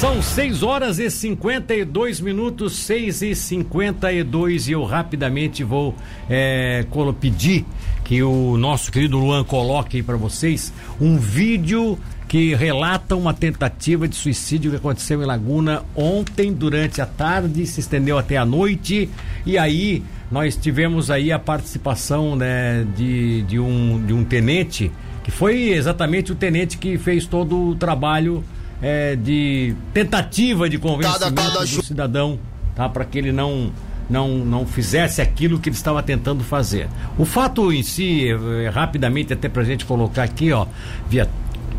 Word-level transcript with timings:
São 0.00 0.20
6 0.20 0.62
horas 0.62 0.98
e 0.98 1.10
52 1.10 2.20
minutos, 2.20 2.76
6 2.80 3.22
e 3.22 3.34
52 3.34 4.68
e 4.68 4.72
eu 4.72 4.84
rapidamente 4.84 5.64
vou 5.64 5.94
é, 6.28 6.84
pedir 7.18 7.64
que 8.04 8.22
o 8.22 8.58
nosso 8.58 8.92
querido 8.92 9.16
Luan 9.16 9.42
coloque 9.42 10.02
para 10.02 10.18
vocês 10.18 10.70
um 11.00 11.16
vídeo 11.16 11.98
que 12.28 12.54
relata 12.54 13.16
uma 13.16 13.32
tentativa 13.32 14.06
de 14.06 14.14
suicídio 14.16 14.70
que 14.70 14.76
aconteceu 14.76 15.22
em 15.22 15.24
Laguna 15.24 15.82
ontem 15.94 16.52
durante 16.52 17.00
a 17.00 17.06
tarde, 17.06 17.66
se 17.66 17.80
estendeu 17.80 18.18
até 18.18 18.36
a 18.36 18.44
noite 18.44 19.08
e 19.46 19.56
aí 19.56 20.04
nós 20.30 20.56
tivemos 20.56 21.10
aí 21.10 21.32
a 21.32 21.38
participação 21.38 22.36
né, 22.36 22.86
de, 22.94 23.40
de, 23.44 23.58
um, 23.58 24.04
de 24.04 24.12
um 24.12 24.22
tenente 24.22 24.92
que 25.24 25.30
foi 25.30 25.70
exatamente 25.70 26.32
o 26.32 26.34
tenente 26.34 26.76
que 26.76 26.98
fez 26.98 27.26
todo 27.26 27.70
o 27.70 27.74
trabalho 27.74 28.44
é, 28.82 29.16
de 29.16 29.74
tentativa 29.92 30.68
de 30.68 30.78
convencimento 30.78 31.34
cada, 31.34 31.52
cada 31.54 31.60
do 31.60 31.82
cidadão, 31.84 32.38
tá? 32.74 32.88
Para 32.88 33.04
que 33.04 33.18
ele 33.18 33.32
não 33.32 33.72
não, 34.08 34.28
não 34.38 34.64
fizesse 34.64 35.20
aquilo 35.20 35.58
que 35.58 35.68
ele 35.68 35.76
estava 35.76 36.02
tentando 36.02 36.44
fazer. 36.44 36.88
O 37.18 37.24
fato 37.24 37.72
em 37.72 37.82
si, 37.82 38.28
é, 38.28 38.68
rapidamente, 38.68 39.32
até 39.32 39.48
para 39.48 39.62
a 39.62 39.64
gente 39.64 39.84
colocar 39.84 40.22
aqui, 40.22 40.52
ó, 40.52 40.66
via 41.08 41.28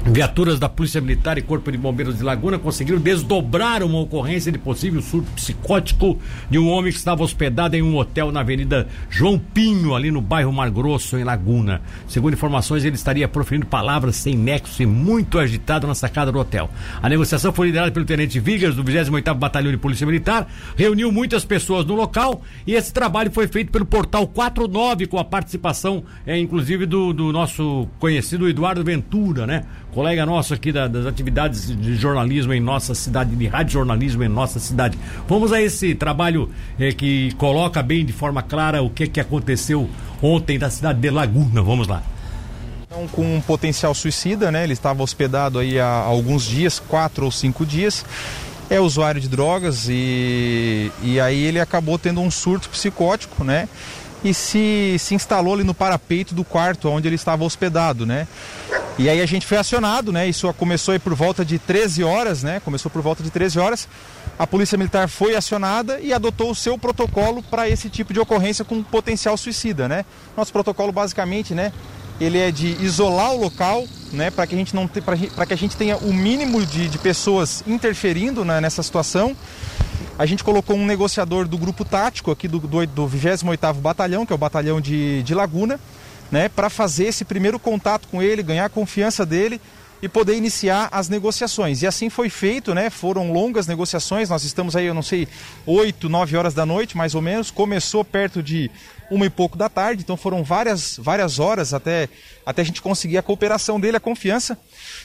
Viaturas 0.10 0.58
da 0.58 0.70
Polícia 0.70 1.02
Militar 1.02 1.38
e 1.38 1.42
Corpo 1.42 1.70
de 1.70 1.78
Bombeiros 1.78 2.18
de 2.18 2.24
Laguna 2.24 2.58
conseguiram 2.58 2.98
desdobrar 2.98 3.84
uma 3.84 4.00
ocorrência 4.00 4.50
de 4.50 4.58
possível 4.58 5.02
surto 5.02 5.30
psicótico 5.32 6.18
de 6.50 6.58
um 6.58 6.70
homem 6.70 6.94
que 6.94 6.98
estava 6.98 7.24
hospedado 7.24 7.76
em 7.76 7.82
um 7.82 7.98
hotel 7.98 8.32
na 8.32 8.40
Avenida 8.40 8.88
João 9.10 9.38
Pinho, 9.38 9.94
ali 9.94 10.10
no 10.10 10.22
bairro 10.22 10.52
Mar 10.54 10.72
Grosso, 10.72 11.18
em 11.18 11.26
Laguna. 11.26 11.82
Segundo 12.08 12.34
informações, 12.34 12.86
ele 12.86 12.96
estaria 12.96 13.28
proferindo 13.28 13.66
palavras 13.66 14.16
sem 14.16 14.34
nexo 14.34 14.82
e 14.82 14.86
muito 14.86 15.38
agitado 15.38 15.86
na 15.86 15.94
sacada 15.94 16.32
do 16.32 16.40
hotel. 16.40 16.70
A 17.02 17.10
negociação 17.10 17.52
foi 17.52 17.68
liderada 17.68 17.92
pelo 17.92 18.06
Tenente 18.06 18.40
Vigas, 18.40 18.76
do 18.76 18.86
28º 18.86 19.34
Batalhão 19.34 19.72
de 19.72 19.78
Polícia 19.78 20.08
Militar, 20.08 20.48
reuniu 20.78 21.12
muitas 21.12 21.44
pessoas 21.44 21.86
no 21.86 21.96
local 21.96 22.42
e 22.66 22.76
esse 22.76 22.94
trabalho 22.94 23.30
foi 23.30 23.48
feito 23.48 23.74
pelo 23.74 23.86
Portal 23.86 24.26
49, 24.26 25.08
com 25.08 25.20
a 25.20 25.26
participação, 25.26 26.04
é, 26.26 26.40
inclusive, 26.40 26.86
do, 26.86 27.12
do 27.12 27.34
nosso 27.34 27.90
conhecido 28.00 28.48
Eduardo 28.48 28.84
Ventura, 28.86 29.46
né? 29.46 29.64
Colega 29.98 30.28
nosso 30.28 30.54
aqui 30.54 30.72
da, 30.72 30.88
das 30.88 31.08
atividades 31.08 31.76
de 31.76 31.96
jornalismo 31.96 32.54
em 32.54 32.60
nossa 32.60 32.94
cidade, 32.94 33.36
de 33.36 33.48
rádio 33.48 33.74
jornalismo 33.74 34.24
em 34.24 34.28
nossa 34.28 34.60
cidade. 34.60 34.96
Vamos 35.28 35.52
a 35.52 35.60
esse 35.60 35.96
trabalho 35.96 36.52
eh, 36.80 36.92
que 36.92 37.34
coloca 37.40 37.82
bem 37.82 38.06
de 38.06 38.14
forma 38.14 38.44
clara 38.44 38.84
o 38.84 38.92
que, 38.92 39.08
que 39.08 39.20
aconteceu 39.20 39.90
ontem 40.22 40.60
na 40.60 40.70
cidade 40.70 41.00
de 41.00 41.10
Laguna. 41.10 41.64
Vamos 41.64 41.88
lá. 41.88 42.04
Então, 42.86 43.08
com 43.08 43.38
um 43.38 43.42
potencial 43.42 43.96
suicida, 43.96 44.52
né? 44.52 44.66
Ele 44.66 44.74
estava 44.74 45.02
hospedado 45.02 45.58
aí 45.58 45.80
há 45.80 45.88
alguns 45.88 46.46
dias, 46.46 46.78
quatro 46.78 47.26
ou 47.26 47.32
cinco 47.32 47.66
dias. 47.66 48.06
É 48.70 48.80
usuário 48.80 49.20
de 49.20 49.28
drogas 49.28 49.88
e, 49.90 50.92
e 51.02 51.20
aí 51.20 51.44
ele 51.44 51.60
acabou 51.60 51.98
tendo 51.98 52.22
um 52.22 52.30
surto 52.30 52.70
psicótico, 52.70 53.44
né? 53.44 53.68
E 54.24 54.34
se, 54.34 54.96
se 55.00 55.14
instalou 55.14 55.54
ali 55.54 55.64
no 55.64 55.74
parapeito 55.74 56.34
do 56.34 56.44
quarto 56.44 56.90
onde 56.90 57.08
ele 57.08 57.16
estava 57.16 57.44
hospedado, 57.44 58.06
né? 58.06 58.28
E 58.98 59.10
aí 59.10 59.22
a 59.22 59.26
gente 59.28 59.46
foi 59.46 59.58
acionado, 59.58 60.12
né? 60.12 60.28
Isso 60.28 60.52
começou 60.56 60.92
aí 60.92 61.00
por 61.00 61.14
volta 61.14 61.46
de 61.46 61.60
13 61.60 62.04
horas, 62.04 62.42
né? 62.42 62.60
Começou 62.60 62.90
por 62.90 63.02
volta 63.02 63.22
de 63.22 63.30
13 63.30 63.60
horas. 63.60 63.88
A 64.40 64.48
Polícia 64.48 64.78
Militar 64.78 65.08
foi 65.08 65.36
acionada 65.36 66.00
e 66.00 66.12
adotou 66.12 66.50
o 66.50 66.56
seu 66.56 66.80
protocolo 66.80 67.44
para 67.44 67.70
esse 67.70 67.90
tipo 67.90 68.12
de 68.12 68.20
ocorrência 68.20 68.66
com 68.66 68.82
potencial 68.82 69.38
suicida, 69.38 69.88
né? 69.88 70.04
Nosso 70.36 70.52
protocolo 70.52 70.92
basicamente, 70.92 71.54
né? 71.54 71.72
Ele 72.20 72.40
é 72.40 72.50
de 72.50 72.70
isolar 72.84 73.34
o 73.34 73.40
local, 73.40 73.86
né? 74.12 74.32
Para 74.32 74.48
que 74.48 74.56
a 74.56 74.58
gente 74.58 74.76
não 74.76 74.88
para 74.88 75.46
que 75.46 75.54
a 75.54 75.58
gente 75.58 75.78
tenha 75.78 75.96
o 75.98 76.12
mínimo 76.12 76.66
de, 76.66 76.90
de 76.90 76.98
pessoas 76.98 77.64
interferindo 77.68 78.44
né, 78.44 78.60
nessa 78.60 78.82
situação. 78.82 79.36
A 80.18 80.26
gente 80.26 80.44
colocou 80.44 80.76
um 80.76 80.86
negociador 80.86 81.48
do 81.48 81.58
grupo 81.58 81.86
tático 81.86 82.32
aqui 82.32 82.48
do, 82.48 82.60
do, 82.60 82.86
do 82.88 83.08
28º 83.08 83.74
Batalhão, 83.76 84.26
que 84.26 84.34
é 84.34 84.36
o 84.36 84.38
batalhão 84.38 84.82
de, 84.82 85.22
de 85.24 85.34
Laguna, 85.34 85.80
né, 86.32 86.50
para 86.50 86.70
fazer 86.70 87.06
esse 87.06 87.24
primeiro 87.24 87.60
contato 87.60 88.08
com 88.08 88.22
ele, 88.22 88.44
ganhar 88.44 88.66
a 88.66 88.70
confiança 88.70 89.26
dele 89.26 89.62
e 90.02 90.08
poder 90.08 90.36
iniciar 90.36 90.90
as 90.92 91.10
negociações. 91.10 91.82
E 91.82 91.88
assim 91.88 92.10
foi 92.10 92.30
feito, 92.30 92.74
né? 92.74 92.90
Foram 92.90 93.32
longas 93.32 93.66
negociações. 93.66 94.30
Nós 94.30 94.44
estamos 94.44 94.76
aí, 94.76 94.86
eu 94.86 94.94
não 94.94 95.02
sei, 95.02 95.28
8, 95.66 96.08
9 96.08 96.38
horas 96.38 96.54
da 96.54 96.66
noite, 96.66 96.96
mais 96.96 97.16
ou 97.16 97.22
menos. 97.22 97.50
Começou 97.50 98.04
perto 98.06 98.44
de 98.44 98.70
uma 99.10 99.26
e 99.26 99.30
pouco 99.30 99.58
da 99.58 99.70
tarde, 99.70 100.04
então 100.04 100.18
foram 100.18 100.44
várias, 100.44 100.98
várias 100.98 101.40
horas 101.40 101.74
até, 101.74 102.10
até 102.48 102.62
a 102.62 102.66
gente 102.66 102.82
conseguir 102.82 103.18
a 103.18 103.22
cooperação 103.22 103.78
dele, 103.78 103.98
a 103.98 104.00
confiança. 104.00 104.58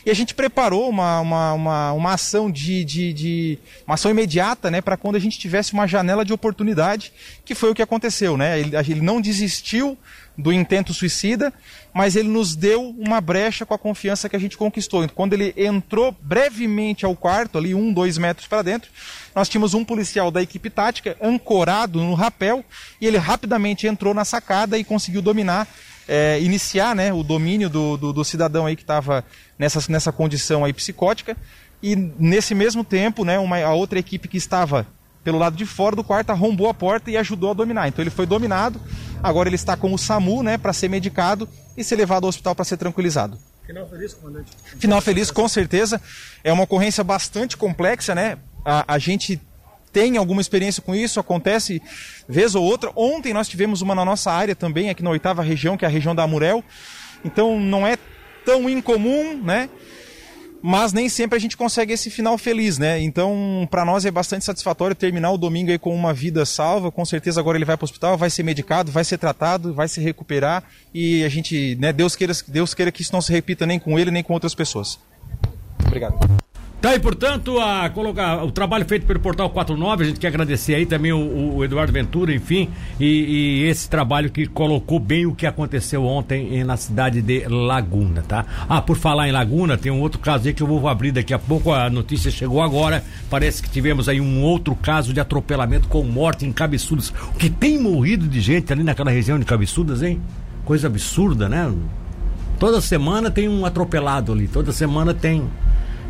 E 0.06 0.10
a 0.12 0.14
gente 0.14 0.32
preparou 0.32 0.88
uma, 0.88 1.19
uma, 1.19 1.53
uma, 1.53 1.92
uma 1.92 2.12
ação 2.12 2.48
de, 2.48 2.84
de, 2.84 3.12
de, 3.12 3.58
uma 3.84 3.94
ação 3.94 4.12
imediata, 4.12 4.70
né, 4.70 4.80
para 4.80 4.97
quando 4.97 5.16
a 5.16 5.19
gente 5.19 5.41
tivesse 5.41 5.72
uma 5.72 5.88
janela 5.88 6.25
de 6.25 6.32
oportunidade, 6.32 7.12
que 7.44 7.56
foi 7.56 7.69
o 7.69 7.75
que 7.75 7.82
aconteceu, 7.82 8.36
né? 8.36 8.60
Ele, 8.60 8.76
ele 8.76 9.00
não 9.00 9.20
desistiu 9.20 9.98
do 10.38 10.52
intento 10.52 10.94
suicida, 10.94 11.52
mas 11.92 12.14
ele 12.16 12.28
nos 12.28 12.54
deu 12.54 12.94
uma 12.97 13.20
brecha 13.20 13.66
com 13.66 13.75
a 13.75 13.78
confiança 13.78 14.28
que 14.28 14.36
a 14.36 14.38
gente 14.38 14.56
conquistou. 14.56 15.02
Então, 15.02 15.14
quando 15.14 15.32
ele 15.32 15.52
entrou 15.56 16.14
brevemente 16.22 17.04
ao 17.04 17.14
quarto, 17.16 17.58
ali 17.58 17.75
um, 17.75 17.92
dois 17.92 18.16
metros 18.16 18.47
para 18.47 18.62
dentro, 18.62 18.88
nós 19.34 19.48
tínhamos 19.48 19.75
um 19.75 19.84
policial 19.84 20.31
da 20.31 20.41
equipe 20.41 20.70
tática 20.70 21.16
ancorado 21.20 22.00
no 22.00 22.14
rapel 22.14 22.64
e 23.00 23.06
ele 23.06 23.19
rapidamente 23.19 23.86
entrou 23.86 24.14
na 24.14 24.25
sacada 24.25 24.78
e 24.78 24.84
conseguiu 24.84 25.20
dominar, 25.20 25.66
é, 26.08 26.40
iniciar 26.40 26.94
né, 26.94 27.12
o 27.12 27.22
domínio 27.22 27.68
do, 27.68 27.96
do, 27.96 28.12
do 28.12 28.24
cidadão 28.24 28.66
aí 28.66 28.76
que 28.76 28.82
estava 28.82 29.24
nessa, 29.58 29.80
nessa 29.90 30.12
condição 30.12 30.64
aí 30.64 30.72
psicótica. 30.72 31.36
E 31.82 31.96
nesse 31.96 32.54
mesmo 32.54 32.84
tempo, 32.84 33.24
né, 33.24 33.38
uma, 33.38 33.58
a 33.58 33.72
outra 33.72 33.98
equipe 33.98 34.28
que 34.28 34.36
estava 34.36 34.86
pelo 35.24 35.38
lado 35.38 35.56
de 35.56 35.64
fora 35.64 35.94
do 35.94 36.04
quarto 36.04 36.30
arrombou 36.30 36.68
a 36.68 36.74
porta 36.74 37.10
e 37.10 37.16
ajudou 37.16 37.50
a 37.50 37.54
dominar. 37.54 37.88
Então 37.88 38.02
ele 38.02 38.10
foi 38.10 38.26
dominado, 38.26 38.80
agora 39.22 39.48
ele 39.48 39.56
está 39.56 39.76
com 39.76 39.92
o 39.92 39.98
SAMU 39.98 40.42
né, 40.42 40.58
para 40.58 40.72
ser 40.72 40.88
medicado 40.88 41.48
e 41.76 41.84
ser 41.84 41.96
levado 41.96 42.24
ao 42.24 42.28
hospital 42.28 42.54
para 42.54 42.64
ser 42.64 42.76
tranquilizado. 42.76 43.38
Final 43.66 43.88
feliz, 43.88 44.14
comandante? 44.14 44.50
Final 44.78 45.00
feliz, 45.00 45.30
com 45.30 45.48
certeza. 45.48 46.00
É 46.42 46.52
uma 46.52 46.64
ocorrência 46.64 47.04
bastante 47.04 47.56
complexa, 47.56 48.14
né? 48.14 48.38
A, 48.64 48.94
a 48.94 48.98
gente 48.98 49.40
tem 49.92 50.16
alguma 50.16 50.41
experiência 50.41 50.82
com 50.82 50.94
isso, 50.94 51.20
acontece 51.20 51.82
vez 52.28 52.54
ou 52.54 52.64
outra. 52.64 52.91
Ontem 52.97 53.32
nós 53.32 53.48
tivemos 53.48 53.82
uma 53.82 53.94
na 53.94 54.04
nossa 54.04 54.32
área 54.32 54.56
também, 54.56 54.88
aqui 54.88 55.03
na 55.03 55.10
oitava 55.10 55.42
região, 55.42 55.76
que 55.76 55.84
é 55.84 55.88
a 55.88 55.91
região 55.91 56.14
da 56.14 56.22
Amurel. 56.22 56.64
Então 57.25 57.60
não 57.60 57.86
é 57.86 57.97
tão 58.44 58.69
incomum, 58.69 59.41
né? 59.42 59.69
mas 60.62 60.92
nem 60.92 61.08
sempre 61.08 61.36
a 61.36 61.41
gente 61.41 61.56
consegue 61.56 61.92
esse 61.92 62.08
final 62.08 62.38
feliz, 62.38 62.78
né? 62.78 63.00
Então, 63.00 63.66
para 63.69 63.84
nós 63.84 64.06
é 64.06 64.10
bastante 64.12 64.44
satisfatório 64.44 64.94
terminar 64.94 65.32
o 65.32 65.36
domingo 65.36 65.72
aí 65.72 65.78
com 65.78 65.92
uma 65.92 66.14
vida 66.14 66.47
salva. 66.47 66.92
Com 66.92 67.04
certeza 67.04 67.41
agora 67.41 67.58
ele 67.58 67.64
vai 67.64 67.76
para 67.76 67.82
o 67.82 67.86
hospital, 67.86 68.16
vai 68.16 68.31
ser 68.31 68.44
medicado, 68.44 68.92
vai 68.92 69.02
ser 69.02 69.19
tratado, 69.19 69.75
vai 69.75 69.88
se 69.88 70.00
recuperar 70.00 70.62
e 70.94 71.25
a 71.25 71.28
gente, 71.28 71.76
né, 71.81 71.92
Deus 71.92 72.14
queira, 72.14 72.32
Deus 72.47 72.72
queira 72.75 72.92
que 72.92 73.02
isso 73.02 73.12
não 73.12 73.20
se 73.20 73.32
repita 73.32 73.66
nem 73.66 73.81
com 73.81 73.98
ele 73.98 74.12
nem 74.12 74.22
com 74.22 74.32
outras 74.32 74.54
pessoas. 74.54 75.00
Obrigado. 75.84 76.16
Tá 76.82 76.91
aí, 76.91 76.98
portanto, 76.98 77.60
a, 77.60 77.88
colocar, 77.91 78.43
o 78.43 78.50
trabalho 78.50 78.84
feito 78.84 79.06
pelo 79.06 79.20
Portal 79.20 79.48
49, 79.48 80.03
a 80.03 80.06
gente 80.09 80.19
quer 80.19 80.26
agradecer 80.26 80.75
aí 80.75 80.84
também 80.84 81.12
o, 81.12 81.54
o 81.54 81.65
Eduardo 81.65 81.93
Ventura, 81.93 82.34
enfim, 82.34 82.69
e, 82.98 83.06
e, 83.06 83.69
esse 83.69 83.88
trabalho 83.88 84.28
que 84.28 84.48
colocou 84.48 84.98
bem 84.98 85.25
o 85.25 85.32
que 85.32 85.47
aconteceu 85.47 86.04
ontem 86.04 86.65
na 86.65 86.76
cidade 86.76 87.22
de 87.22 87.47
Laguna, 87.47 88.25
tá? 88.26 88.44
Ah, 88.69 88.82
por 88.82 88.97
falar 88.97 89.28
em 89.28 89.31
Laguna, 89.31 89.78
tem 89.78 89.93
um 89.93 90.00
outro 90.00 90.19
caso 90.19 90.48
aí 90.48 90.53
que 90.53 90.60
eu 90.60 90.66
vou 90.66 90.88
abrir 90.88 91.12
daqui 91.12 91.32
a 91.32 91.38
pouco, 91.38 91.70
a 91.70 91.88
notícia 91.88 92.32
chegou 92.32 92.60
agora, 92.60 93.04
parece 93.31 93.62
que 93.62 93.70
tivemos 93.70 94.09
aí 94.09 94.20
um 94.20 94.43
outro 94.43 94.75
caso 94.75 95.12
de 95.12 95.20
atropelamento 95.20 95.87
com 95.87 96.03
morte 96.03 96.44
em 96.44 96.53
Cabeçudas. 96.53 97.10
O 97.32 97.38
que 97.38 97.49
tem 97.49 97.78
morrido 97.78 98.26
de 98.26 98.41
gente 98.41 98.72
ali 98.72 98.82
naquela 98.82 99.12
região 99.12 99.38
de 99.38 99.44
Cabeçudas, 99.44 100.03
hein? 100.03 100.20
Coisa 100.64 100.88
absurda, 100.88 101.49
né? 101.49 101.72
Toda 102.59 102.81
semana 102.81 103.31
tem 103.31 103.49
um 103.49 103.64
atropelado 103.64 104.32
ali, 104.32 104.49
toda 104.49 104.72
semana 104.72 105.14
tem 105.14 105.49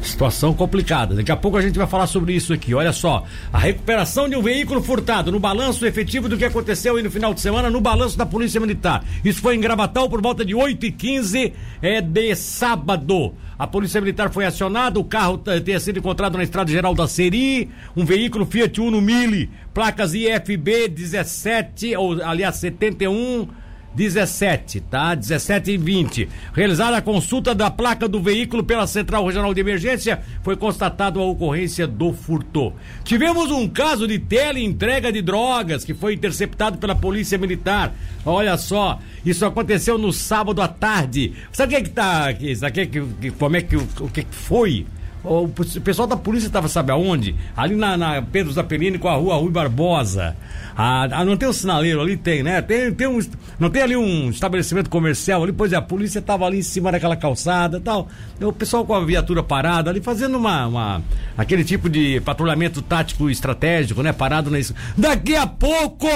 Situação 0.02 0.52
complicada. 0.52 1.14
Daqui 1.14 1.30
a 1.30 1.36
pouco 1.36 1.56
a 1.56 1.62
gente 1.62 1.78
vai 1.78 1.86
falar 1.86 2.06
sobre 2.08 2.34
isso 2.34 2.52
aqui. 2.52 2.74
Olha 2.74 2.92
só, 2.92 3.24
a 3.52 3.58
recuperação 3.58 4.28
de 4.28 4.34
um 4.34 4.42
veículo 4.42 4.82
furtado 4.82 5.30
no 5.30 5.38
balanço 5.38 5.86
efetivo 5.86 6.28
do 6.28 6.36
que 6.36 6.44
aconteceu 6.44 6.96
aí 6.96 7.02
no 7.02 7.10
final 7.10 7.32
de 7.32 7.40
semana 7.40 7.70
no 7.70 7.80
balanço 7.80 8.18
da 8.18 8.26
Polícia 8.26 8.60
Militar. 8.60 9.04
Isso 9.24 9.40
foi 9.40 9.54
em 9.54 9.60
Gravatal 9.60 10.10
por 10.10 10.20
volta 10.20 10.44
de 10.44 10.54
8 10.54 10.86
e 10.86 10.92
15 10.92 11.52
é, 11.80 12.00
de 12.00 12.34
sábado. 12.34 13.32
A 13.56 13.66
Polícia 13.66 14.00
Militar 14.00 14.28
foi 14.30 14.44
acionada, 14.44 14.98
o 14.98 15.04
carro 15.04 15.40
tinha 15.64 15.78
sido 15.78 16.00
encontrado 16.00 16.36
na 16.36 16.42
Estrada 16.42 16.70
Geral 16.70 16.94
da 16.94 17.06
Seri, 17.06 17.70
um 17.96 18.04
veículo 18.04 18.44
Fiat 18.44 18.80
Uno 18.80 19.00
Mille, 19.00 19.50
placas 19.72 20.14
IFB 20.14 20.88
17, 20.88 21.94
ou 21.94 22.20
aliás 22.22 22.56
71 22.56 23.61
17, 23.94 24.80
tá? 24.80 25.14
17 25.14 25.72
e 25.72 25.76
20. 25.76 26.28
Realizada 26.52 26.96
a 26.96 27.02
consulta 27.02 27.54
da 27.54 27.70
placa 27.70 28.08
do 28.08 28.20
veículo 28.20 28.64
pela 28.64 28.86
Central 28.86 29.26
Regional 29.26 29.52
de 29.52 29.60
Emergência, 29.60 30.22
foi 30.42 30.56
constatado 30.56 31.20
a 31.20 31.24
ocorrência 31.24 31.86
do 31.86 32.12
furto. 32.12 32.72
Tivemos 33.04 33.50
um 33.50 33.68
caso 33.68 34.06
de 34.06 34.18
teleentrega 34.18 35.12
de 35.12 35.22
drogas 35.22 35.84
que 35.84 35.94
foi 35.94 36.14
interceptado 36.14 36.78
pela 36.78 36.94
Polícia 36.94 37.38
Militar. 37.38 37.94
Olha 38.24 38.56
só, 38.56 38.98
isso 39.24 39.44
aconteceu 39.44 39.98
no 39.98 40.12
sábado 40.12 40.62
à 40.62 40.68
tarde. 40.68 41.34
Sabe 41.52 41.74
o 41.74 41.76
que 41.76 41.82
é 41.82 41.84
que 41.84 41.90
tá 41.90 42.28
aqui? 42.28 42.56
Sabe 42.56 42.86
que, 42.86 43.00
que, 43.20 43.30
como 43.32 43.56
é 43.56 43.62
que 43.62 43.76
o 43.76 44.08
que 44.12 44.26
foi? 44.30 44.86
O 45.24 45.48
pessoal 45.84 46.08
da 46.08 46.16
polícia 46.16 46.48
estava, 46.48 46.66
sabe 46.66 46.90
aonde? 46.90 47.36
Ali 47.56 47.76
na, 47.76 47.96
na 47.96 48.22
Pedro 48.22 48.52
Zapelini 48.52 48.98
com 48.98 49.08
a 49.08 49.14
rua 49.14 49.36
Rui 49.36 49.52
Barbosa. 49.52 50.36
Ah, 50.76 51.06
ah, 51.12 51.24
não 51.24 51.36
tem 51.36 51.48
um 51.48 51.52
sinaleiro 51.52 52.00
ali? 52.00 52.16
Tem, 52.16 52.42
né? 52.42 52.60
Tem, 52.60 52.92
tem 52.92 53.06
um, 53.06 53.20
não 53.58 53.70
tem 53.70 53.82
ali 53.82 53.96
um 53.96 54.30
estabelecimento 54.30 54.90
comercial 54.90 55.44
ali? 55.44 55.52
Pois 55.52 55.72
é, 55.72 55.76
a 55.76 55.82
polícia 55.82 56.18
estava 56.18 56.44
ali 56.44 56.58
em 56.58 56.62
cima 56.62 56.90
daquela 56.90 57.14
calçada 57.14 57.78
tal. 57.78 58.08
O 58.40 58.52
pessoal 58.52 58.84
com 58.84 58.94
a 58.94 59.04
viatura 59.04 59.44
parada 59.44 59.90
ali, 59.90 60.00
fazendo 60.00 60.36
uma, 60.36 60.66
uma 60.66 61.02
aquele 61.38 61.62
tipo 61.62 61.88
de 61.88 62.20
patrulhamento 62.22 62.82
tático 62.82 63.30
estratégico, 63.30 64.02
né? 64.02 64.12
Parado 64.12 64.50
na. 64.50 64.58
Daqui 64.98 65.36
a 65.36 65.46
pouco, 65.46 66.08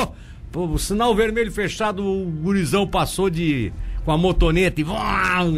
o 0.53 0.79
sinal 0.79 1.15
vermelho 1.15 1.53
fechado, 1.53 2.05
o 2.05 2.25
gurizão 2.25 2.89
passou 2.89 3.31
de 3.31 3.73
com 4.07 4.13
a 4.13 4.17
motoneta 4.17 4.81
e 4.81 4.85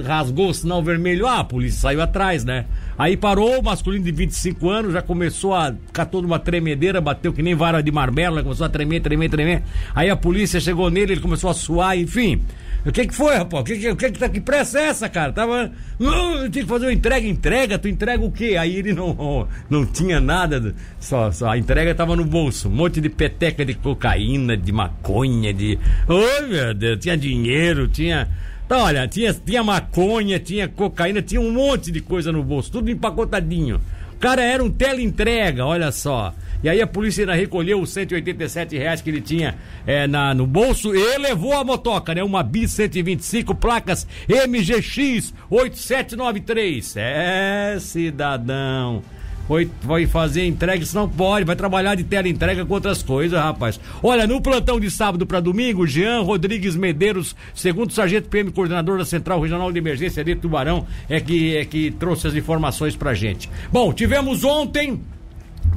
rasgou 0.03 0.49
o 0.49 0.55
sinal 0.55 0.83
vermelho. 0.83 1.27
Ah, 1.27 1.41
a 1.41 1.45
polícia 1.45 1.83
saiu 1.83 2.01
atrás, 2.01 2.45
né? 2.47 2.65
Aí 2.99 3.17
parou, 3.17 3.61
o 3.61 3.63
masculino 3.63 4.05
de 4.05 4.11
25 4.11 4.69
anos, 4.69 4.93
já 4.93 5.01
começou 5.01 5.55
a 5.55 5.73
ficar 5.73 6.07
toda 6.07 6.27
uma 6.27 6.39
tremedeira, 6.39 7.01
bateu 7.01 7.33
que 7.33 7.43
nem 7.43 7.55
vara 7.55 7.81
de 7.81 7.93
marmelo, 7.93 8.43
começou 8.43 8.67
a 8.67 8.69
tremer, 8.69 9.01
tremer, 9.01 9.31
tremer. 9.31 9.63
Aí 9.95 10.11
a 10.11 10.17
polícia 10.17 10.59
chegou 10.59 10.91
nele, 10.91 11.13
ele 11.13 11.21
começou 11.21 11.49
a 11.49 11.55
suar, 11.55 11.97
enfim. 11.97 12.43
O 12.85 12.93
que 12.93 13.07
que 13.07 13.15
foi, 13.15 13.37
rapaz? 13.37 13.63
O 13.63 13.65
que 13.65 13.77
que, 13.77 13.91
o 13.91 13.97
que, 13.97 14.11
que, 14.11 14.19
tá, 14.19 14.29
que 14.29 14.41
pressa 14.41 14.81
é 14.81 14.85
essa, 14.85 15.09
cara? 15.09 15.33
Tava. 15.33 15.71
eu 16.01 16.51
tinha 16.51 16.65
que 16.65 16.69
fazer 16.69 16.87
uma 16.87 16.93
entrega, 16.93 17.27
entrega, 17.27 17.79
tu 17.79 17.89
entrega 17.89 18.25
o 18.25 18.33
quê? 18.33 18.57
Aí 18.59 18.77
ele 18.77 18.93
não, 18.93 19.47
não 19.69 19.85
tinha 19.85 20.21
nada, 20.21 20.75
só, 20.99 21.31
só 21.31 21.51
a 21.51 21.59
entrega 21.59 21.95
tava 21.95 22.17
no 22.17 22.25
bolso. 22.25 22.69
Um 22.69 22.73
monte 22.73 23.01
de 23.01 23.09
peteca 23.09 23.65
de 23.65 23.75
cocaína, 23.75 24.57
de 24.57 24.73
maconha, 24.73 25.53
de. 25.53 25.79
Oi, 26.09 26.49
meu 26.49 26.75
Deus, 26.75 26.99
tinha 26.99 27.17
dinheiro, 27.17 27.89
tinha 27.89 28.29
então, 28.69 28.83
olha, 28.83 29.09
tinha, 29.09 29.33
tinha 29.33 29.65
maconha, 29.65 30.39
tinha 30.39 30.69
cocaína, 30.69 31.23
tinha 31.23 31.41
um 31.41 31.51
monte 31.51 31.91
de 31.91 32.03
coisa 32.03 32.31
no 32.31 32.45
bolso, 32.45 32.71
tudo 32.71 32.91
empacotadinho. 32.91 33.81
O 34.13 34.19
cara 34.19 34.43
era 34.43 34.63
um 34.63 34.71
teleentrega, 34.71 35.65
olha 35.65 35.91
só. 35.91 36.35
E 36.63 36.69
aí 36.69 36.83
a 36.83 36.87
polícia 36.87 37.23
ainda 37.23 37.33
recolheu 37.33 37.81
os 37.81 37.89
187 37.89 38.77
reais 38.77 39.01
que 39.01 39.09
ele 39.09 39.23
tinha 39.23 39.57
é, 39.87 40.07
na, 40.07 40.35
no 40.35 40.47
bolso 40.47 40.95
e 40.95 41.17
levou 41.17 41.55
a 41.55 41.65
motoca, 41.65 42.15
né? 42.15 42.23
Uma 42.23 42.43
Bis 42.43 42.73
125, 42.73 43.55
placas 43.55 44.07
MGX 44.29 45.33
8793. 45.49 46.97
É, 46.99 47.79
cidadão. 47.81 49.03
Foi, 49.49 49.71
foi 49.81 50.07
fazer 50.07 50.45
entrega, 50.45 50.83
isso 50.83 50.95
não 50.95 51.09
pode, 51.09 51.47
vai 51.47 51.57
trabalhar 51.57 51.95
de 51.95 52.05
tela 52.05 52.29
entrega 52.29 52.67
com 52.67 52.75
outras 52.75 53.03
coisas, 53.03 53.41
rapaz. 53.41 53.81
Olha, 54.03 54.27
no 54.27 54.43
plantão 54.43 54.79
de 54.79 54.91
sábado 54.91 55.27
para 55.27 55.41
domingo, 55.41 55.87
Jean 55.87 56.21
Rodrigues 56.21 56.77
Medeiros, 56.77 57.35
segundo 57.55 57.91
sargento 57.91 58.29
PM, 58.29 58.53
coordenador 58.53 58.99
da 58.99 59.07
Central 59.07 59.41
Regional 59.41 59.73
de 59.73 59.79
Emergência 59.79 60.23
de 60.23 60.37
Tubarão, 60.37 60.87
é 61.09 61.19
que, 61.19 61.57
é 61.57 61.65
que 61.65 61.91
trouxe 61.91 62.27
as 62.29 62.35
informações 62.35 62.95
pra 62.95 63.15
gente. 63.15 63.49
Bom, 63.73 63.91
tivemos 63.91 64.45
ontem 64.45 65.01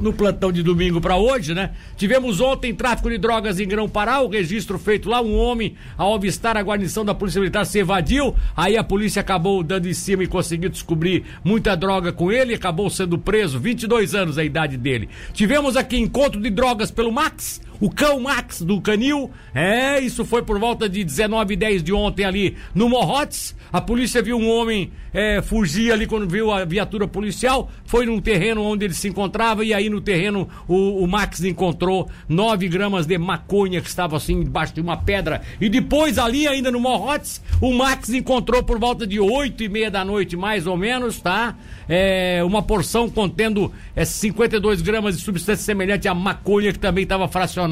no 0.02 0.12
plantão 0.12 0.50
de 0.50 0.62
domingo 0.62 1.00
para 1.00 1.16
hoje, 1.16 1.54
né? 1.54 1.70
Tivemos 1.96 2.40
ontem 2.40 2.74
tráfico 2.74 3.08
de 3.08 3.16
drogas 3.16 3.60
em 3.60 3.68
Grão-Pará, 3.68 4.20
o 4.20 4.28
registro 4.28 4.78
feito 4.78 5.08
lá, 5.08 5.22
um 5.22 5.36
homem 5.36 5.76
ao 5.96 6.14
avistar 6.14 6.56
a 6.56 6.62
guarnição 6.62 7.04
da 7.04 7.14
Polícia 7.14 7.40
Militar 7.40 7.64
se 7.64 7.78
evadiu, 7.78 8.34
aí 8.56 8.76
a 8.76 8.84
polícia 8.84 9.20
acabou 9.20 9.62
dando 9.62 9.88
em 9.88 9.94
cima 9.94 10.24
e 10.24 10.26
conseguiu 10.26 10.68
descobrir 10.68 11.24
muita 11.44 11.76
droga 11.76 12.12
com 12.12 12.30
ele, 12.30 12.54
acabou 12.54 12.90
sendo 12.90 13.16
preso, 13.16 13.58
22 13.58 14.14
anos 14.14 14.36
a 14.36 14.44
idade 14.44 14.76
dele. 14.76 15.08
Tivemos 15.32 15.76
aqui 15.76 15.96
encontro 15.96 16.40
de 16.40 16.50
drogas 16.50 16.90
pelo 16.90 17.12
Max, 17.12 17.60
o 17.82 17.90
cão 17.90 18.20
Max 18.20 18.62
do 18.62 18.80
Canil. 18.80 19.28
É, 19.52 19.98
isso 19.98 20.24
foi 20.24 20.40
por 20.42 20.56
volta 20.56 20.88
de 20.88 21.02
19 21.02 21.54
e 21.54 21.56
10 21.56 21.82
de 21.82 21.92
ontem 21.92 22.24
ali 22.24 22.56
no 22.72 22.88
Morrotes. 22.88 23.56
A 23.72 23.80
polícia 23.80 24.22
viu 24.22 24.36
um 24.36 24.48
homem 24.48 24.92
é, 25.12 25.42
fugir 25.42 25.92
ali 25.92 26.06
quando 26.06 26.28
viu 26.28 26.52
a 26.52 26.64
viatura 26.64 27.08
policial, 27.08 27.70
foi 27.84 28.06
num 28.06 28.20
terreno 28.20 28.62
onde 28.62 28.84
ele 28.84 28.94
se 28.94 29.08
encontrava 29.08 29.64
e 29.64 29.74
aí 29.74 29.90
no 29.90 30.00
terreno 30.00 30.48
o, 30.68 31.02
o 31.02 31.08
Max 31.08 31.42
encontrou 31.42 32.08
9 32.28 32.68
gramas 32.68 33.04
de 33.04 33.18
maconha 33.18 33.80
que 33.80 33.88
estava 33.88 34.16
assim 34.16 34.34
embaixo 34.34 34.74
de 34.74 34.80
uma 34.80 34.96
pedra. 34.96 35.42
E 35.60 35.68
depois 35.68 36.18
ali 36.18 36.46
ainda 36.46 36.70
no 36.70 36.78
Morrotes, 36.78 37.42
o 37.60 37.72
Max 37.74 38.10
encontrou 38.10 38.62
por 38.62 38.78
volta 38.78 39.04
de 39.06 39.18
8 39.18 39.64
e 39.64 39.68
meia 39.68 39.90
da 39.90 40.04
noite, 40.04 40.36
mais 40.36 40.68
ou 40.68 40.76
menos, 40.76 41.20
tá? 41.20 41.56
É, 41.88 42.42
uma 42.44 42.62
porção 42.62 43.10
contendo 43.10 43.72
é, 43.96 44.04
52 44.04 44.82
gramas 44.82 45.16
de 45.16 45.24
substância 45.24 45.64
semelhante 45.64 46.06
à 46.06 46.14
maconha 46.14 46.72
que 46.72 46.78
também 46.78 47.02
estava 47.02 47.26
fracionada 47.26 47.71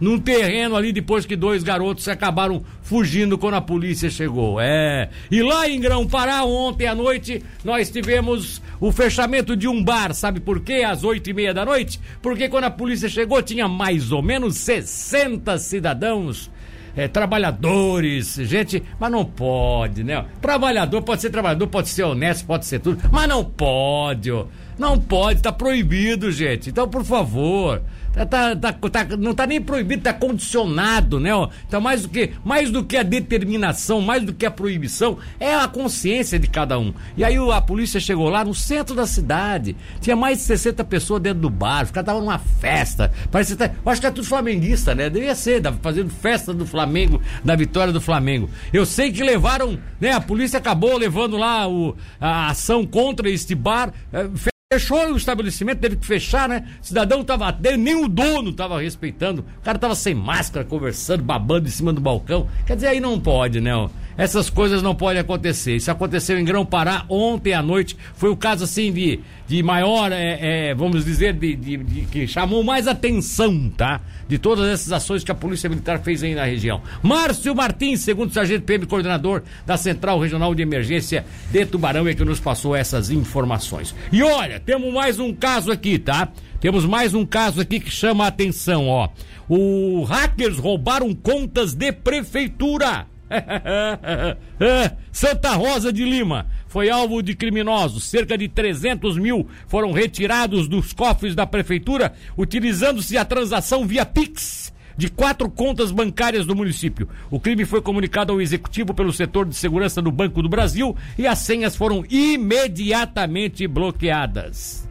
num 0.00 0.18
terreno 0.18 0.76
ali 0.76 0.92
depois 0.92 1.26
que 1.26 1.36
dois 1.36 1.62
garotos 1.62 2.06
acabaram 2.08 2.62
fugindo 2.82 3.38
quando 3.38 3.54
a 3.54 3.60
polícia 3.60 4.10
chegou. 4.10 4.60
É. 4.60 5.08
E 5.30 5.42
lá 5.42 5.68
em 5.68 5.80
Grão-Pará, 5.80 6.44
ontem 6.44 6.86
à 6.86 6.94
noite, 6.94 7.42
nós 7.64 7.90
tivemos 7.90 8.62
o 8.80 8.92
fechamento 8.92 9.56
de 9.56 9.68
um 9.68 9.82
bar. 9.82 10.14
Sabe 10.14 10.40
por 10.40 10.60
quê? 10.60 10.84
Às 10.86 11.04
oito 11.04 11.30
e 11.30 11.34
meia 11.34 11.54
da 11.54 11.64
noite? 11.64 12.00
Porque 12.20 12.48
quando 12.48 12.64
a 12.64 12.70
polícia 12.70 13.08
chegou, 13.08 13.42
tinha 13.42 13.68
mais 13.68 14.12
ou 14.12 14.22
menos 14.22 14.56
60 14.56 15.58
cidadãos 15.58 16.50
é, 16.96 17.06
trabalhadores, 17.06 18.36
gente, 18.36 18.82
mas 18.98 19.12
não 19.12 19.24
pode, 19.24 20.02
né? 20.02 20.24
Trabalhador 20.40 21.02
pode 21.02 21.20
ser 21.20 21.28
trabalhador, 21.28 21.66
pode 21.66 21.90
ser 21.90 22.04
honesto, 22.04 22.46
pode 22.46 22.64
ser 22.64 22.80
tudo, 22.80 22.98
mas 23.12 23.28
não 23.28 23.44
pode, 23.44 24.32
ó. 24.32 24.46
Não 24.78 24.98
pode, 24.98 25.42
tá 25.42 25.52
proibido, 25.52 26.30
gente. 26.32 26.70
Então, 26.70 26.88
por 26.88 27.04
favor, 27.04 27.82
Tá, 28.16 28.56
tá, 28.56 28.72
tá, 28.72 29.16
não 29.18 29.34
tá 29.34 29.46
nem 29.46 29.60
proibido, 29.60 30.02
tá 30.02 30.12
condicionado, 30.12 31.20
né? 31.20 31.30
Então, 31.68 31.82
mais 31.82 32.02
do, 32.02 32.08
que, 32.08 32.32
mais 32.42 32.70
do 32.70 32.82
que 32.82 32.96
a 32.96 33.02
determinação, 33.02 34.00
mais 34.00 34.24
do 34.24 34.32
que 34.32 34.46
a 34.46 34.50
proibição, 34.50 35.18
é 35.38 35.54
a 35.54 35.68
consciência 35.68 36.38
de 36.38 36.48
cada 36.48 36.78
um. 36.78 36.94
E 37.14 37.22
aí 37.22 37.36
a 37.36 37.60
polícia 37.60 38.00
chegou 38.00 38.30
lá 38.30 38.42
no 38.42 38.54
centro 38.54 38.94
da 38.94 39.06
cidade, 39.06 39.76
tinha 40.00 40.16
mais 40.16 40.38
de 40.38 40.44
60 40.44 40.82
pessoas 40.84 41.20
dentro 41.20 41.40
do 41.40 41.50
bar, 41.50 41.84
os 41.84 41.90
caras 41.90 42.04
estavam 42.04 42.22
numa 42.22 42.38
festa. 42.38 43.12
Parece 43.30 43.52
que 43.52 43.58
tá, 43.58 43.66
eu 43.84 43.92
acho 43.92 44.00
que 44.00 44.06
é 44.06 44.10
tudo 44.10 44.26
flamenguista, 44.26 44.94
né? 44.94 45.10
Devia 45.10 45.34
ser, 45.34 45.60
fazendo 45.82 46.08
festa 46.08 46.54
do 46.54 46.64
Flamengo, 46.64 47.20
da 47.44 47.54
vitória 47.54 47.92
do 47.92 48.00
Flamengo. 48.00 48.48
Eu 48.72 48.86
sei 48.86 49.12
que 49.12 49.22
levaram, 49.22 49.78
né? 50.00 50.12
A 50.12 50.20
polícia 50.20 50.58
acabou 50.58 50.96
levando 50.96 51.36
lá 51.36 51.68
o, 51.68 51.94
a 52.18 52.48
ação 52.48 52.86
contra 52.86 53.28
este 53.28 53.54
bar. 53.54 53.92
É, 54.10 54.26
Fechou 54.72 55.12
o 55.12 55.16
estabelecimento, 55.16 55.78
teve 55.78 55.94
que 55.94 56.04
fechar, 56.04 56.48
né? 56.48 56.66
O 56.82 56.84
cidadão 56.84 57.22
tava, 57.22 57.56
nem 57.78 57.94
o 58.04 58.08
dono 58.08 58.52
tava 58.52 58.80
respeitando. 58.80 59.44
O 59.58 59.60
cara 59.60 59.78
tava 59.78 59.94
sem 59.94 60.12
máscara, 60.12 60.64
conversando, 60.64 61.22
babando 61.22 61.68
em 61.68 61.70
cima 61.70 61.92
do 61.92 62.00
balcão. 62.00 62.48
Quer 62.66 62.74
dizer, 62.74 62.88
aí 62.88 62.98
não 62.98 63.20
pode, 63.20 63.60
né? 63.60 63.70
Essas 64.16 64.48
coisas 64.48 64.82
não 64.82 64.94
podem 64.94 65.20
acontecer. 65.20 65.76
Isso 65.76 65.90
aconteceu 65.90 66.38
em 66.38 66.44
Grão-Pará 66.44 67.04
ontem 67.08 67.52
à 67.52 67.62
noite. 67.62 67.96
Foi 68.14 68.30
o 68.30 68.36
caso, 68.36 68.64
assim, 68.64 68.90
de, 68.92 69.20
de 69.46 69.62
maior, 69.62 70.10
é, 70.10 70.70
é, 70.70 70.74
vamos 70.74 71.04
dizer, 71.04 71.34
de, 71.34 71.54
de, 71.54 71.76
de, 71.76 72.00
que 72.06 72.26
chamou 72.26 72.64
mais 72.64 72.88
atenção, 72.88 73.70
tá? 73.76 74.00
De 74.26 74.38
todas 74.38 74.66
essas 74.68 74.92
ações 74.92 75.22
que 75.22 75.30
a 75.30 75.34
Polícia 75.34 75.68
Militar 75.68 76.00
fez 76.00 76.22
aí 76.22 76.34
na 76.34 76.44
região. 76.44 76.80
Márcio 77.02 77.54
Martins, 77.54 78.00
segundo 78.00 78.32
sargento 78.32 78.64
PM, 78.64 78.86
coordenador 78.86 79.42
da 79.66 79.76
Central 79.76 80.18
Regional 80.18 80.54
de 80.54 80.62
Emergência 80.62 81.24
de 81.50 81.66
Tubarão, 81.66 82.08
é 82.08 82.14
que 82.14 82.24
nos 82.24 82.40
passou 82.40 82.74
essas 82.74 83.10
informações. 83.10 83.94
E 84.10 84.22
olha, 84.22 84.58
temos 84.58 84.92
mais 84.92 85.18
um 85.18 85.34
caso 85.34 85.70
aqui, 85.70 85.98
tá? 85.98 86.28
Temos 86.58 86.86
mais 86.86 87.12
um 87.14 87.26
caso 87.26 87.60
aqui 87.60 87.78
que 87.78 87.90
chama 87.90 88.24
a 88.24 88.28
atenção, 88.28 88.88
ó. 88.88 89.08
O 89.48 90.02
hackers 90.04 90.58
roubaram 90.58 91.14
contas 91.14 91.74
de 91.74 91.92
prefeitura. 91.92 93.06
Santa 95.12 95.52
Rosa 95.54 95.92
de 95.92 96.04
Lima 96.04 96.46
foi 96.66 96.90
alvo 96.90 97.22
de 97.22 97.34
criminosos. 97.34 98.04
Cerca 98.04 98.36
de 98.36 98.48
300 98.48 99.18
mil 99.18 99.48
foram 99.66 99.92
retirados 99.92 100.68
dos 100.68 100.92
cofres 100.92 101.34
da 101.34 101.46
prefeitura, 101.46 102.14
utilizando-se 102.36 103.16
a 103.16 103.24
transação 103.24 103.86
via 103.86 104.04
Pix 104.04 104.74
de 104.96 105.10
quatro 105.10 105.50
contas 105.50 105.90
bancárias 105.90 106.46
do 106.46 106.56
município. 106.56 107.08
O 107.30 107.38
crime 107.38 107.64
foi 107.64 107.82
comunicado 107.82 108.32
ao 108.32 108.40
executivo 108.40 108.94
pelo 108.94 109.12
setor 109.12 109.46
de 109.46 109.54
segurança 109.54 110.00
do 110.00 110.10
Banco 110.10 110.42
do 110.42 110.48
Brasil 110.48 110.96
e 111.18 111.26
as 111.26 111.40
senhas 111.40 111.76
foram 111.76 112.04
imediatamente 112.08 113.66
bloqueadas. 113.66 114.85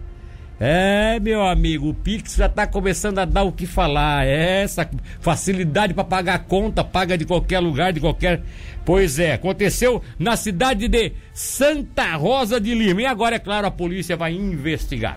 É, 0.59 1.19
meu 1.19 1.45
amigo, 1.45 1.89
o 1.89 1.93
Pix 1.93 2.35
já 2.35 2.45
está 2.45 2.65
começando 2.65 3.19
a 3.19 3.25
dar 3.25 3.43
o 3.43 3.51
que 3.51 3.65
falar. 3.65 4.25
É 4.25 4.63
essa 4.63 4.89
facilidade 5.19 5.93
para 5.93 6.03
pagar 6.03 6.39
conta, 6.45 6.83
paga 6.83 7.17
de 7.17 7.25
qualquer 7.25 7.59
lugar, 7.59 7.91
de 7.91 8.00
qualquer. 8.00 8.41
Pois 8.85 9.19
é, 9.19 9.33
aconteceu 9.33 10.01
na 10.17 10.38
cidade 10.38 10.88
de 10.88 11.12
Santa 11.33 12.15
Rosa 12.15 12.59
de 12.59 12.74
Lima. 12.74 13.01
E 13.01 13.05
agora, 13.05 13.35
é 13.35 13.39
claro, 13.39 13.67
a 13.67 13.71
polícia 13.71 14.15
vai 14.15 14.33
investigar. 14.33 15.13